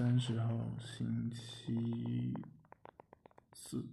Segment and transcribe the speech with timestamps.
[0.00, 2.32] 三十号星期
[3.52, 3.86] 四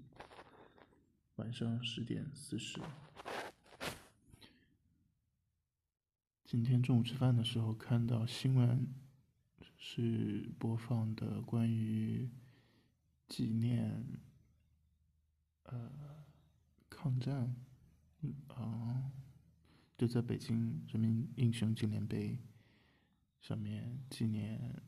[1.36, 2.80] 晚上十点四十。
[6.46, 8.88] 今天中午吃饭的时候看到新闻，
[9.78, 12.30] 是播放的关于
[13.28, 14.02] 纪念
[15.64, 15.92] 呃
[16.89, 17.54] 抗战，
[18.48, 19.12] 啊，
[19.98, 22.39] 就在北京人民英雄纪念碑
[23.42, 24.82] 上面纪念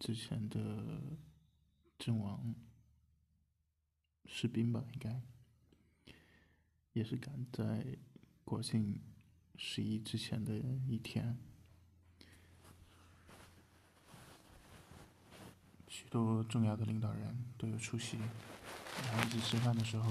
[0.00, 1.00] 之前的
[1.96, 2.52] 阵亡
[4.26, 5.22] 士兵吧，应该
[6.94, 7.96] 也是赶在
[8.44, 9.00] 国庆。
[9.62, 10.56] 十一之前的
[10.88, 11.36] 一天，
[15.86, 18.16] 许多重要的领导人都有出席。
[18.16, 20.10] 然后一起吃饭的时候，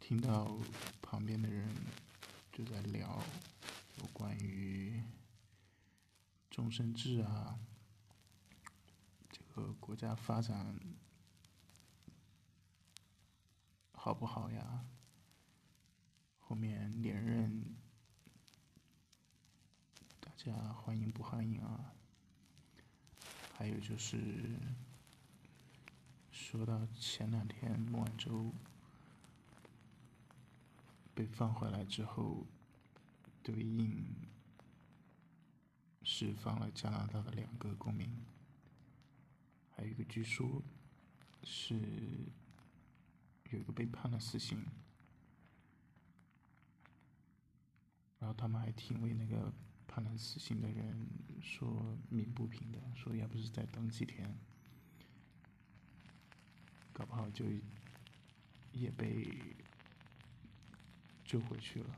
[0.00, 0.58] 听到
[1.00, 1.66] 旁边的人
[2.52, 3.22] 就在聊
[3.96, 5.02] 有关于
[6.54, 7.58] 终身制啊，
[9.28, 10.78] 这个国家发展
[13.90, 14.84] 好不好呀？
[16.38, 17.74] 后面连任，
[20.20, 21.92] 大家欢迎不欢迎啊？
[23.58, 24.56] 还有就是，
[26.30, 28.52] 说到前两天孟晚舟
[31.16, 32.46] 被放回来之后，
[33.42, 34.06] 对应
[36.04, 38.08] 释放了加拿大的两个公民，
[39.70, 40.62] 还有一个据说
[41.42, 41.74] 是
[43.50, 44.64] 有一个被判了死刑。
[48.18, 49.52] 然后他们还挺为那个
[49.86, 51.06] 判了死刑的人
[51.42, 54.34] 说鸣不平的，说要不是再等几天，
[56.92, 57.44] 搞不好就
[58.72, 59.56] 也被
[61.24, 61.90] 救回去了。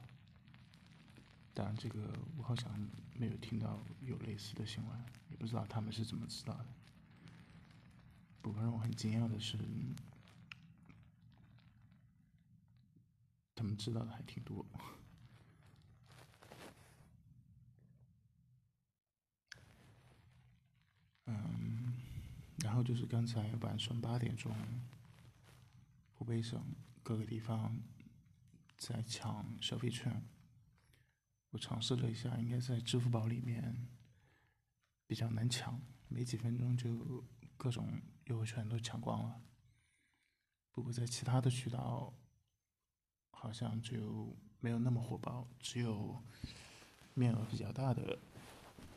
[1.56, 2.70] 当然，这个我好像
[3.14, 6.66] 没有听到有类似的新闻，也不知道他们是怎么知道的。
[8.42, 9.56] 不过让我很惊讶的是，
[13.54, 14.66] 他们知道的还挺多。
[21.24, 21.94] 嗯
[22.58, 24.54] 然后就是刚才晚上八点钟，
[26.12, 26.62] 湖北省
[27.02, 27.80] 各个地方
[28.76, 30.22] 在抢消费券。
[31.50, 33.88] 我尝试了一下，应该在支付宝里面
[35.06, 37.24] 比较难抢，没几分钟就
[37.56, 39.40] 各种优惠券都抢光了。
[40.72, 42.12] 不过在其他的渠道
[43.30, 46.22] 好像就没有那么火爆，只有
[47.14, 48.18] 面额比较大的，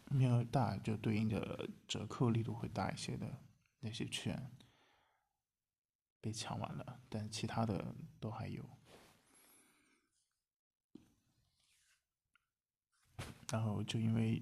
[0.09, 3.41] 面额大就对应的折扣力度会大一些的。
[3.81, 4.51] 那些券
[6.19, 8.78] 被抢完了，但其他的都还有。
[13.51, 14.41] 然后就因为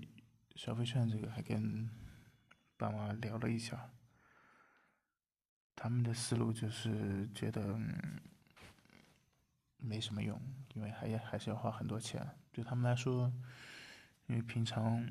[0.55, 1.89] 消费券这个，还跟
[2.77, 3.91] 爸妈聊了一下，
[5.75, 7.77] 他们的思路就是觉得
[9.77, 10.41] 没什么用，
[10.75, 12.25] 因为还还是要花很多钱。
[12.51, 13.33] 对他们来说，
[14.27, 15.07] 因为平常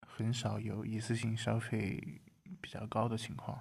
[0.00, 2.22] 很少有一次性消费。
[2.62, 3.60] 比较高的情况，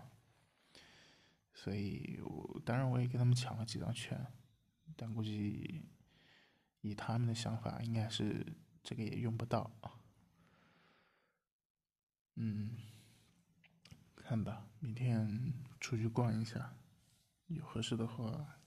[1.53, 4.27] 所以我当然我也给他们抢了几张券，
[4.95, 5.83] 但估计
[6.85, 8.45] 以他们的想法，应该是
[8.83, 9.71] 这个也用不到。
[12.35, 12.77] 嗯，
[14.15, 16.77] 看吧，明天出去逛一下，
[17.47, 18.59] 有合适的话，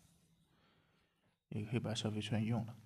[1.50, 2.76] 也可以把消费券用了。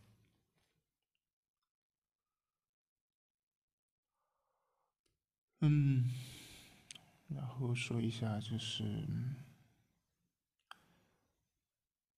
[5.60, 6.10] 嗯。
[7.28, 9.08] 然后说一下，就是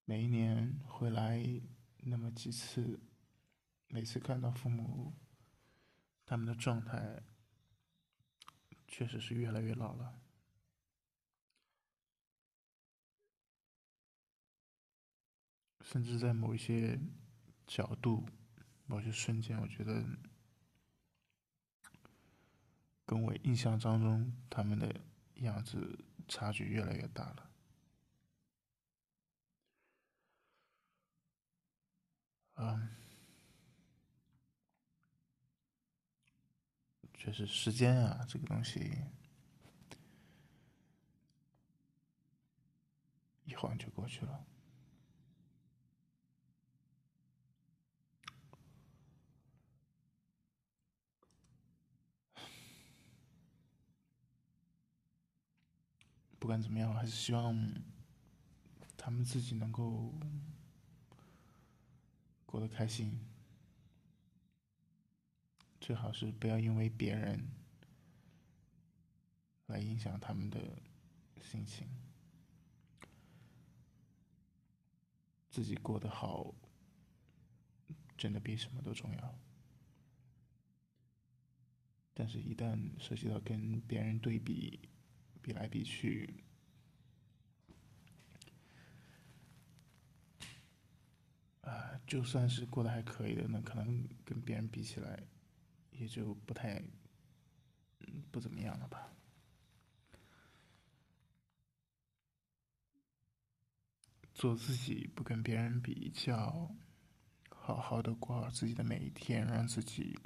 [0.05, 1.41] 每一年回来
[2.05, 3.01] 那么几次，
[3.89, 5.15] 每次看到父母
[6.25, 7.23] 他们的状态，
[8.87, 10.21] 确实是越来越老了，
[15.81, 17.01] 甚至在某一些
[17.67, 18.27] 角度、
[18.87, 20.05] 某些瞬间，我觉得。
[23.07, 24.99] 跟我印象当中他们的
[25.35, 27.51] 样子差距越来越大了，
[32.57, 32.89] 嗯，
[37.13, 38.97] 确实时间啊，这个东西
[43.45, 44.45] 一晃就过去了。
[56.39, 57.57] 不管怎么样，还是希望
[58.99, 60.13] 他们自己能够
[62.55, 63.19] 过得开心，
[65.81, 67.49] 最好是不要因为别人
[69.67, 70.81] 来影响他们的
[71.43, 71.89] 心情，
[75.51, 76.55] 自己过得好，
[78.17, 79.39] 真的比什么都重要。
[82.13, 84.79] 但是，一旦涉及到跟别人对比，
[85.43, 86.44] 比来比去，
[92.07, 95.23] 就算是过得还可以的，那可能跟别人比起来。
[95.97, 96.83] 也就不太，
[98.33, 99.13] 不怎么样了吧。
[104.35, 106.69] 做自己，不跟别人比较，
[107.49, 110.19] 好好的过好自己的每一天，让自己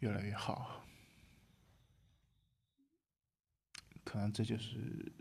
[0.00, 0.84] 越来越好。
[4.02, 5.12] 可能这就是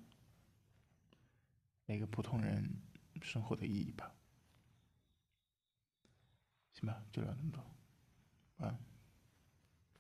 [1.86, 2.82] 每个普通人
[3.24, 4.14] 生活的意义吧。
[6.74, 7.64] 行吧，就聊这么多。
[8.58, 8.93] 晚安。